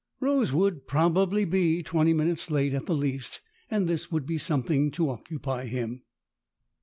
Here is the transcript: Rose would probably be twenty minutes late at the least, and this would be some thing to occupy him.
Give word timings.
Rose 0.19 0.51
would 0.51 0.87
probably 0.87 1.45
be 1.45 1.83
twenty 1.83 2.11
minutes 2.11 2.49
late 2.49 2.73
at 2.73 2.87
the 2.87 2.95
least, 2.95 3.39
and 3.69 3.85
this 3.87 4.11
would 4.11 4.25
be 4.25 4.39
some 4.39 4.63
thing 4.63 4.89
to 4.89 5.11
occupy 5.11 5.65
him. 5.67 6.01